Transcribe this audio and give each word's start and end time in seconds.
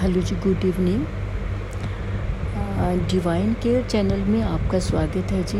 Hello 0.00 0.20
जी 0.20 0.36
good 0.36 0.64
evening 0.64 1.04
Divine 3.08 3.52
Care 3.62 3.82
channel 3.86 4.20
में 4.26 4.42
आपका 4.42 4.78
स्वागत 4.78 5.32
है 5.32 5.42
जी। 5.42 5.58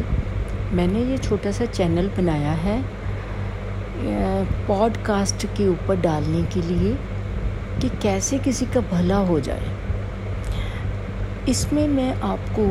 मैंने 0.76 1.02
ये 1.04 1.18
छोटा 1.18 1.50
सा 1.50 1.64
चैनल 1.64 2.08
बनाया 2.08 2.52
है 2.60 2.76
पॉडकास्ट 4.68 5.46
के 5.56 5.68
ऊपर 5.68 6.00
डालने 6.00 6.42
के 6.54 6.62
लिए 6.62 6.94
कि 7.80 7.88
कैसे 8.02 8.38
किसी 8.38 8.66
का 8.66 8.80
भला 8.92 9.18
हो 9.24 9.38
जाए। 9.40 9.76
इसमें 11.48 11.86
मैं 11.88 12.12
आपको 12.22 12.66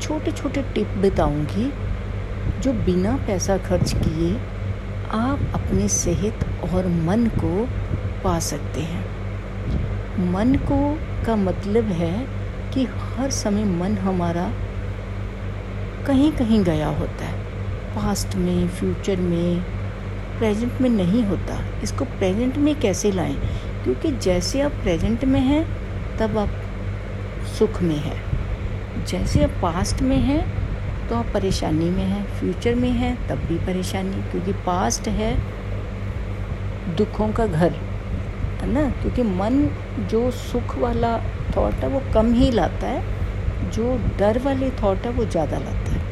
छोटे 0.00 0.32
छोटे 0.32 0.62
टिप 0.74 0.98
बताऊँगी 1.04 1.72
जो 2.60 2.72
बिना 2.84 3.16
पैसा 3.26 3.58
खर्च 3.58 3.92
किए 3.96 4.36
आप 5.20 5.48
अपनी 5.54 5.88
सेहत 5.88 6.46
और 6.72 6.86
मन 7.06 7.26
को 7.38 7.68
पा 8.24 8.38
सकते 8.38 8.80
हैं। 8.80 9.03
मन 10.18 10.54
को 10.54 10.98
का 11.26 11.36
मतलब 11.36 11.84
है 11.84 12.26
कि 12.72 12.84
हर 12.84 13.30
समय 13.30 13.64
मन 13.64 13.98
हमारा 13.98 14.52
कहीं 16.06 16.32
कहीं 16.32 16.64
गया 16.64 16.88
होता 16.88 17.24
है। 17.24 17.44
पास्ट 17.96 18.36
में 18.36 18.68
फ्यूचर 18.68 19.16
में 19.16 19.60
प्रेजेंट 20.38 20.72
में 20.80 20.90
नहीं 20.90 21.24
होता। 21.24 21.80
इसको 21.82 22.04
प्रेजेंट 22.04 22.56
में 22.56 22.80
कैसे 22.80 23.12
लाएँ? 23.12 23.34
क्योंकि 23.84 24.12
जैसे 24.12 24.60
आप 24.60 24.70
प्रेजेंट 24.70 25.24
में 25.24 25.40
हैं, 25.40 25.76
तब 26.18 26.38
आप 26.38 26.50
सुख 27.58 27.82
में 27.82 27.96
हैं। 27.96 28.22
जैसे 29.06 29.44
आप 29.44 29.50
पास्ट 29.50 30.02
में 30.02 30.16
हैं 30.16 30.64
तो 31.08 31.14
आप 31.14 31.26
परेशानी 31.34 31.90
में 31.90 32.04
हैं। 32.04 32.40
फ्यूचर 32.40 32.74
में 32.74 32.90
हैं, 32.90 33.28
तब 33.28 33.34
भी 33.34 33.58
परेशानी। 33.58 34.30
क्योंकि 34.30 34.52
पास्ट 34.52 35.08
है 35.08 35.42
दुखों 36.96 37.32
का 37.32 37.46
घर। 37.46 37.74
है 38.64 38.72
ना? 38.72 38.88
क्योंकि 39.02 39.22
मन 39.22 39.70
जो 40.10 40.30
सुख 40.30 40.78
वाला 40.78 41.18
थॉट 41.56 41.72
है, 41.72 41.88
वो 41.88 42.02
कम 42.14 42.32
ही 42.32 42.50
लाता 42.50 42.86
है। 42.86 43.70
जो 43.70 44.00
डर 44.18 44.38
वाले 44.38 44.70
थॉट 44.70 44.98
है, 44.98 45.10
वो 45.10 45.24
ज़्यादा 45.24 45.58
लाता 45.58 45.92
है। 45.92 46.02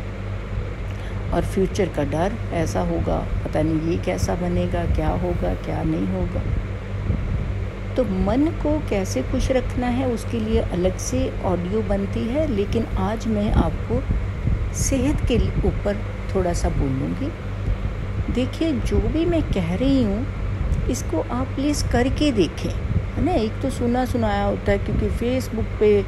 और 1.34 1.42
फ्यूचर 1.42 1.89
का 1.89 2.05
डर 2.05 2.33
ऐसा 2.53 2.81
होगा, 2.81 3.17
पता 3.44 3.62
नहीं 3.62 3.91
ये 3.91 3.97
कैसा 3.97 4.34
बनेगा, 4.34 4.84
क्या 4.84 5.09
होगा, 5.09 5.55
क्या 5.55 5.83
नहीं 5.83 6.06
होगा। 6.06 6.42
तो 7.97 8.05
मन 8.05 8.47
को 8.47 8.78
कैसे 8.91 9.22
खुश 9.22 9.50
रखना 9.50 9.87
है, 9.87 10.12
उसके 10.12 10.41
लिए 10.41 10.61
अलग 10.61 10.97
से 10.97 11.33
ऑडियो 11.44 11.83
बनती 11.83 12.20
है। 12.20 12.47
लेकिन 12.47 12.87
आज 12.98 13.27
मैं 13.27 13.53
आपको 13.53 14.03
सेहत 14.75 15.20
के 15.20 15.39
ऊपर 15.69 15.97
थोड़ा 16.34 16.53
सा 16.53 16.69
बोलूँगी। 16.69 17.31
देखिए, 18.33 18.72
जो 18.72 18.98
भी 18.98 19.25
मैं 19.25 19.42
कह 19.42 19.75
रही 19.75 20.03
हूँ 20.05 20.41
इसको 20.91 21.20
आप 21.33 21.47
प्लीज़ 21.47 21.84
करके 21.92 22.30
देखें। 22.33 22.70
है 22.70 23.25
ना? 23.25 23.33
एक 23.33 23.61
तो 23.62 23.70
सुना 23.70 24.05
सुनाया 24.05 24.44
होता 24.44 24.72
है 24.72 24.78
क्योंकि 24.78 25.08
फेसबुक 25.08 25.64
पे 25.80 26.05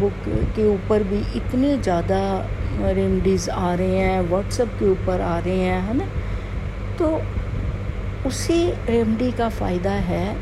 बुक 0.00 0.24
के 0.56 0.66
ऊपर 0.66 1.02
भी 1.02 1.18
इतने 1.36 1.76
ज़्यादा 1.78 2.18
रेमडीज़ 2.92 3.50
आ 3.50 3.74
रहे 3.74 3.98
हैं 3.98 4.20
व्हाट्सएप 4.20 4.68
के 4.78 4.90
ऊपर 4.90 5.20
आ 5.20 5.38
रहे 5.38 5.58
हैं, 5.58 5.80
है 5.82 5.96
ना? 5.96 6.06
तो 6.98 7.22
उसी 8.28 8.70
रेमडी 8.88 9.30
का 9.32 9.48
फ़ायदा 9.48 9.90
है 9.90 10.36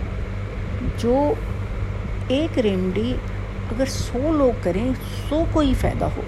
जो 0.99 1.15
एक 2.31 2.59
रेमडी 2.59 3.13
अगर 3.73 3.87
सौ 3.87 4.33
लोग 4.33 4.63
करें, 4.63 4.95
सौ 4.95 5.45
को 5.55 5.61
ही 5.61 5.75
फ़ायदा 5.75 6.07
हो। 6.07 6.23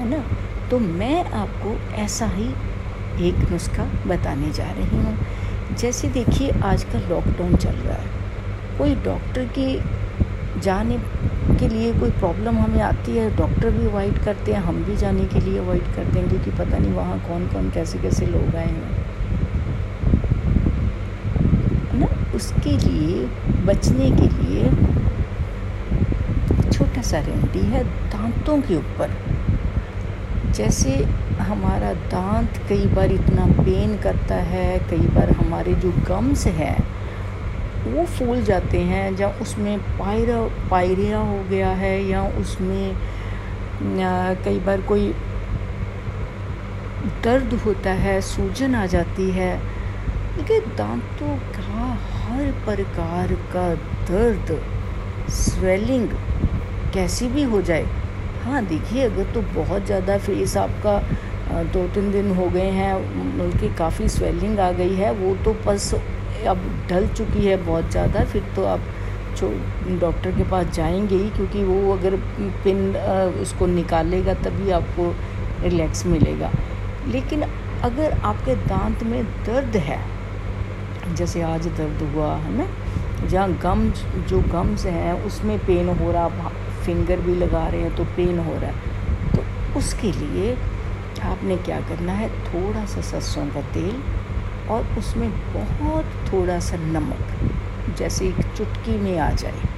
है 0.00 0.08
ना? 0.10 0.24
तो 0.70 0.78
मैं 0.78 1.24
आपको 1.24 1.76
ऐसा 1.94 2.26
ही 2.26 2.48
एक 3.28 3.50
नुस्खा 3.50 3.84
बताने 4.06 4.50
जा 4.50 4.70
रही 4.70 4.98
हूँ। 4.98 5.16
जैसे 5.78 6.08
देखिए 6.08 6.50
आजकल 6.50 6.98
लॉकडाउन 6.98 7.56
चल 7.56 7.70
रहा 7.70 7.94
है। 7.94 8.10
कोई 8.78 8.94
डॉक्टर 8.94 9.44
के 9.58 9.66
जाने 10.60 10.98
के 11.58 11.68
लिए 11.68 11.92
कोई 12.00 12.10
प्रॉब्लम 12.10 12.58
हमें 12.58 12.80
आती 12.82 13.12
है 13.12 13.36
डॉक्टर 13.36 13.70
भी 13.70 13.86
अवॉइड 13.86 14.18
करते 14.18 14.52
हैं, 14.52 14.60
हम 14.60 14.84
भी 14.84 14.96
जाने 14.96 15.24
के 15.24 15.40
लिए 15.40 15.58
अवॉइड 15.58 15.82
करते 15.82 16.18
हैं, 16.18 16.28
क्योंकि 16.28 16.50
पता 16.50 16.78
नहीं 16.78 16.92
वहाँ 16.92 17.18
कौन 17.28 17.46
कौन 17.46 17.70
कैसे 17.70 17.98
कैसे 17.98 18.26
लोग 18.26 18.56
आए 18.56 18.66
हैं। 18.66 19.04
ना? 22.00 22.08
उसके 22.34 22.70
लिए, 22.70 23.26
बचने 23.64 24.10
के 24.10 24.28
लिए 24.28 24.70
छोटा 26.70 27.02
सा 27.02 27.18
रेमडी 27.18 27.60
है 27.60 27.84
दांतों 27.84 28.60
के 28.60 28.76
ऊपर। 28.76 29.31
जैसे 30.52 30.94
हमारा 31.40 31.92
दांत 32.10 32.56
कई 32.68 32.86
बार 32.86 33.12
इतना 33.12 33.46
पेन 33.58 33.96
करता 33.98 34.34
है, 34.34 34.78
कई 34.90 35.06
बार 35.08 35.30
हमारे 35.32 35.74
जो 35.74 35.92
गम्स 36.08 36.46
हैं, 36.46 36.76
वो 37.84 38.04
फूल 38.08 38.42
जाते 38.44 38.80
हैं, 38.80 39.04
या 39.18 39.28
उसमें 39.42 39.78
पायरा, 39.98 40.40
पायरिया 40.70 41.18
हो 41.20 41.42
गया 41.50 41.68
है, 41.76 41.94
या 42.04 42.22
उसमें 42.40 42.96
कई 44.44 44.58
बार 44.58 44.80
कोई 44.82 45.08
दर्द 47.24 47.54
होता 47.64 47.92
है, 47.98 48.20
सूजन 48.20 48.74
आ 48.74 48.84
जाती 48.86 49.30
है। 49.30 49.56
देखिए, 50.36 50.60
दांतों 50.76 51.36
का 51.54 51.88
हर 52.18 52.52
प्रकार 52.64 53.32
का 53.54 53.74
दर्द 54.10 54.60
स्वेलिंग 55.32 56.08
कैसी 56.94 57.28
भी 57.28 57.42
हो 57.42 57.62
जाए 57.62 57.86
हाँ 58.44 58.64
देखिए, 58.66 59.04
अगर 59.04 59.32
तो 59.34 59.40
बहुत 59.54 59.84
ज़्यादा 59.86 60.16
फेस 60.18 60.56
आपका 60.56 60.98
दो 61.72 61.86
तीन 61.94 62.10
दिन 62.12 62.30
हो 62.36 62.46
गए 62.50 62.70
हैं, 62.70 62.94
बल्कि 63.38 63.68
काफ़ी 63.76 64.08
स्वेलिंग 64.08 64.58
आ 64.58 64.70
गई 64.72 64.94
है, 64.94 65.12
वो 65.12 65.34
तो 65.44 65.52
बस 65.66 65.94
अब 66.48 66.60
ढल 66.90 67.06
चुकी 67.08 67.46
है 67.46 67.56
बहुत 67.64 67.90
ज़्यादा, 67.90 68.24
फिर 68.24 68.42
तो 68.56 68.64
आप 68.64 68.80
डॉक्टर 70.00 70.30
के 70.30 70.44
पास 70.50 70.74
जाएँगे 70.74 71.16
ही, 71.16 71.28
क्योंकि 71.30 71.62
वो 71.64 71.92
अगर 71.92 72.16
पिन 72.64 72.96
उसको 73.42 73.66
निकालेगा 73.66 74.34
तभी 74.42 74.70
आपको 74.70 75.14
रिलैक्स 75.62 76.06
मिलेगा। 76.06 76.50
लेकिन 77.08 77.42
अगर 77.42 78.18
आपके 78.24 78.54
दांत 78.66 79.02
में 79.02 79.24
दर्द 79.46 79.76
है, 79.86 80.00
जैसे 81.14 81.42
आज 81.42 81.66
दर्द 81.68 82.02
हुआ, 82.14 82.34
है 82.36 82.56
ना? 82.58 82.66
जहाँ 83.22 83.48
गम 83.62 83.90
जो 84.28 84.40
गम्स 84.52 84.86
हैं, 84.86 85.12
उसमें 85.26 85.58
पेन 85.58 85.88
हो 85.98 86.10
रहा 86.12 86.28
फिंगर 86.84 87.20
भी 87.20 87.34
लगा 87.34 87.66
रहे 87.68 87.80
हैं 87.80 87.94
तो 87.96 88.04
पेन 88.16 88.38
हो 88.38 88.54
रहा 88.54 88.70
है। 88.70 88.76
तो 89.32 89.78
उसके 89.78 90.12
लिए 90.12 90.54
आपने 91.22 91.56
क्या 91.56 91.80
करना 91.80 92.12
है? 92.12 92.28
थोड़ा 92.44 92.84
सा 92.84 93.00
सरसों 93.00 93.46
का 93.46 93.60
तेल 93.72 94.02
और 94.70 94.86
उसमें 94.98 95.30
बहुत 95.54 96.04
थोड़ा 96.32 96.58
सा 96.60 96.76
नमक, 96.76 97.96
जैसे 97.98 98.26
एक 98.26 98.40
चुटकी 98.56 98.96
में 98.98 99.18
आ 99.18 99.30
जाए। 99.30 99.68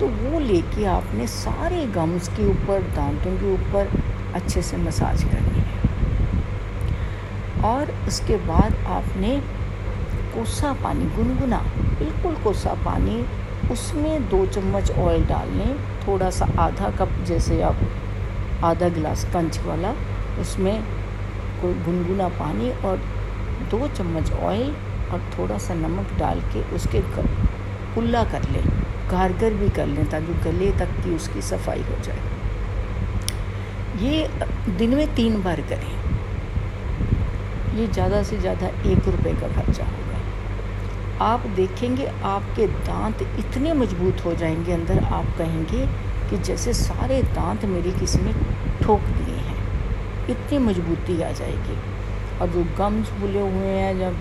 तो 0.00 0.06
वो 0.08 0.40
लेके 0.40 0.84
आपने 0.84 1.26
सारे 1.26 1.86
गम्स 1.86 2.28
के 2.28 2.46
ऊपर, 2.46 2.82
दांतों 2.96 3.36
के 3.36 3.52
ऊपर 3.52 3.90
अच्छे 4.34 4.62
से 4.62 4.76
मसाज 4.76 5.24
करनी 5.24 5.60
है। 5.60 5.70
और 7.64 7.90
उसके 8.08 8.36
बाद 8.46 8.76
आपने 8.90 9.36
कोसा 10.34 10.72
पानी, 10.72 11.04
गुनगुना, 11.16 11.58
बिल्कुल 11.98 12.34
कोसा 12.34 12.74
पानी 12.84 13.16
उसमें 13.70 14.28
दो 14.28 14.44
चम्मच 14.46 14.90
ऑयल 14.92 15.24
डाल 15.26 15.48
लें 15.50 15.76
थोड़ा 16.06 16.30
सा 16.30 16.46
आधा 16.58 16.90
कप 16.98 17.10
जैसे 17.26 17.60
आप 17.62 17.76
आधा 18.64 18.88
गिलास 18.90 19.24
कंच 19.34 19.58
वाला, 19.66 19.94
उसमें 20.40 20.82
कोई 21.62 21.74
गुनगुना 21.84 22.28
पानी 22.38 22.70
और 22.84 22.96
दो 23.70 23.88
चम्मच 23.88 24.32
ऑयल 24.32 24.74
और 25.12 25.20
थोड़ा 25.32 25.58
सा 25.58 25.74
नमक 25.74 26.12
डाल 26.18 26.40
के 26.52 26.62
उसके 26.74 27.00
कुल्ला 27.94 28.22
कर 28.24 28.48
लें, 28.50 28.64
गारगर 29.10 29.54
भी 29.54 29.68
कर 29.70 29.86
लें 29.86 30.04
ताकि 30.10 30.34
गले 30.44 30.70
तक 30.78 30.90
की 31.04 31.14
उसकी 31.14 31.42
सफ़ाई 31.42 31.82
हो 31.82 31.96
जाए। 32.04 32.20
ये 34.02 34.14
दिन 34.78 34.94
में 34.94 35.14
तीन 35.14 35.42
बार 35.42 35.60
करें। 35.70 35.92
ये 37.72 37.86
ज़्यादा 37.88 38.22
से 38.22 38.38
ज़्यादा 38.38 38.66
एक 38.66 39.08
रुपए 39.08 39.34
का 39.34 39.48
खर्चा 39.54 39.84
होगा। 39.84 40.11
आप 41.22 41.46
देखेंगे, 41.46 42.06
आपके 42.24 42.66
दांत 42.66 43.22
इतने 43.22 43.72
मज़बूत 43.72 44.24
हो 44.24 44.34
जाएँगे, 44.34 44.72
अंदर 44.72 45.04
आप 45.04 45.26
कहेंगे 45.38 45.86
कि 46.30 46.38
जैसे 46.38 46.72
सारे 46.72 47.22
दांत 47.22 47.64
मेरे 47.64 47.90
किसी 47.90 48.18
ने 48.18 48.32
ठोक 48.82 49.00
दिए 49.00 49.34
हैं। 49.34 49.60
इतनी 50.28 50.58
मजबूती 50.58 51.22
आ 51.22 51.30
जाएगी। 51.32 51.76
और 52.38 52.48
जो 52.48 52.64
गम्स 52.78 53.10
बुले 53.10 53.40
हुए 53.40 53.66
हैं, 53.66 53.98
जब 53.98 54.14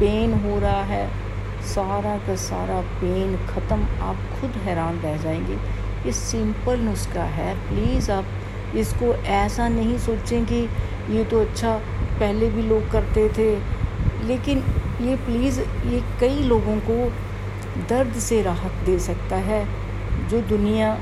पेन 0.00 0.32
हो 0.34 0.58
रहा 0.58 0.82
है, 0.82 1.06
सारा 1.64 2.16
का 2.16 2.34
सारा 2.36 2.80
पेन 3.00 3.36
ख़त्म, 3.46 3.86
आप 4.02 4.16
खुद 4.40 4.50
हैरान 4.62 4.98
रह 4.98 5.16
जाएँगे। 5.16 5.58
ये 6.06 6.12
सिंपल 6.12 6.80
नुस्खा 6.80 7.24
है। 7.32 7.54
प्लीज़ 7.68 8.10
आप 8.12 8.24
इसको 8.76 9.14
ऐसा 9.14 9.68
नहीं 9.68 9.98
सोचें 9.98 10.44
कि 10.46 10.68
ये 11.10 11.24
तो 11.24 11.40
अच्छा 11.40 11.76
पहले 12.18 12.50
भी 12.50 12.62
लोग 12.62 12.90
करते 12.90 13.28
थे, 13.28 13.50
लेकिन 14.26 14.64
ये 15.00 15.16
प्लीज़ 15.16 15.60
ये 15.60 16.00
कई 16.20 16.42
लोगों 16.44 16.76
को 16.80 16.94
दर्द 17.88 18.18
से 18.20 18.40
राहत 18.42 18.84
दे 18.86 18.98
सकता 19.00 19.36
है, 19.46 19.64
जो 20.28 20.40
दुनिया 20.48 20.94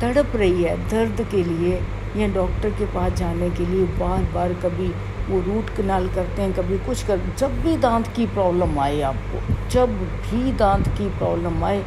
तड़प 0.00 0.36
रही 0.36 0.62
है 0.62 0.76
दर्द 0.88 1.26
के 1.30 1.42
लिए 1.44 1.74
या 2.16 2.28
डॉक्टर 2.34 2.70
के 2.70 2.86
पास 2.94 3.12
जाने 3.18 3.50
के 3.50 3.66
लिए 3.66 3.84
बार 3.98 4.22
बार 4.34 4.52
कभी 4.62 4.88
वो 5.28 5.40
रूट 5.42 5.70
कनाल 5.76 6.08
करते 6.14 6.42
हैं, 6.42 6.52
कभी 6.54 6.78
कुछ 6.78 7.02
कर, 7.06 7.20
जब 7.38 7.60
भी 7.62 7.76
दांत 7.78 8.08
की 8.16 8.26
प्रॉब्लम 8.28 8.78
आए 8.78 9.00
आपको, 9.02 9.40
जब 9.70 9.98
भी 10.22 10.52
दांत 10.54 10.88
की 10.98 11.08
प्रॉब्लम 11.18 11.64
आए 11.64 11.82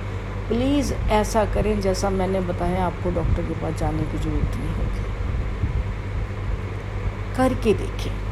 प्लीज़ 0.47 0.93
ऐसा 0.93 1.45
करें 1.53 1.79
जैसा 1.81 2.09
मैंने 2.11 2.39
बताया 2.43 2.85
आपको 2.85 3.11
डॉक्टर 3.11 3.43
के 3.43 3.61
पास 3.61 3.79
जाने 3.79 4.03
की 4.03 4.17
ज़रूरत 4.17 4.55
नहीं 4.55 4.73
होगी 4.75 5.05
करके 7.37 7.73
देखें। 7.75 8.26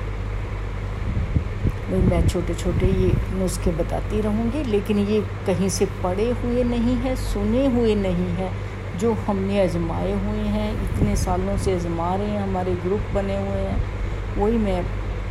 मैं 1.86 2.28
छोटे 2.28 2.54
छोटे 2.54 2.86
ये 2.86 3.12
नुस्खे 3.40 3.72
बताती 3.72 4.22
रहूँगी, 4.22 4.64
लेकिन 4.64 5.00
ये 5.00 5.20
कहीं 5.48 5.70
से 5.70 5.86
पढ़े 6.04 6.30
हुए 6.32 6.64
नहीं 6.64 6.96
हैं, 6.96 7.16
सुने 7.16 7.66
हुए 7.68 7.96
नहीं 7.96 8.30
हैं, 8.38 8.52
जो 8.98 9.12
हमने 9.28 9.62
आजमाए 9.64 10.14
हुए 10.14 10.48
हैं, 10.50 10.72
इतने 10.84 11.16
सालों 11.16 11.58
से 11.58 11.76
आजमा 11.76 12.14
रहे 12.16 12.28
हैं, 12.28 12.42
हमारे 12.42 12.74
ग्रुप 12.76 13.14
बने 13.14 13.38
हुए 13.38 13.60
हैं, 13.60 13.78
वही 14.38 14.58
मैं 14.58 14.84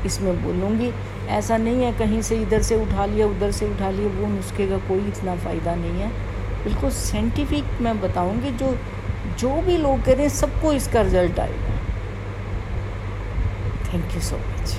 इसमें 0.06 0.42
बोलूँगी। 0.44 0.92
ऐसा 1.30 1.56
नहीं 1.56 1.82
है 1.82 1.92
कहीं 1.92 2.22
से 2.22 2.40
इधर 2.42 2.62
से 2.62 2.76
उठा 2.76 3.06
लिया, 3.06 3.26
उधर 3.26 3.50
से 3.50 3.70
उठा 3.70 3.90
लिया, 3.90 4.08
वो 4.20 4.28
नुस्खे 4.28 4.66
का 4.66 4.78
कोई 4.88 5.06
इतना 5.08 5.36
फ़ायदा 5.36 5.74
नहीं 5.74 6.00
है। 6.00 6.08
बिल्कुल 6.64 6.90
साइंटिफिक 6.90 7.80
मैं 7.80 8.00
बताऊँगी, 8.00 8.50
जो 8.50 8.76
जो 9.38 9.60
भी 9.62 9.76
लोग 9.76 10.04
करें, 10.04 10.28
सबको 10.30 10.72
इसका 10.72 11.00
रिज़ल्ट 11.02 11.40
आएगा। 11.40 11.78
Thank 13.92 14.14
you 14.14 14.20
so 14.20 14.36
much 14.36 14.78